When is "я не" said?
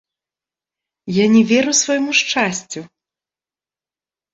1.23-1.43